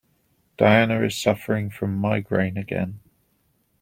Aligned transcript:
Diana 0.57 1.03
is 1.03 1.15
suffering 1.15 1.69
from 1.69 1.95
migraine 1.95 2.57
again. 2.57 3.01